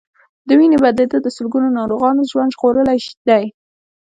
د 0.47 0.49
وینې 0.59 0.77
بدلېدل 0.83 1.19
د 1.23 1.27
سلګونو 1.37 1.67
ناروغانو 1.79 2.27
ژوند 2.31 2.53
ژغورلی 2.55 2.99
دی. 3.29 3.43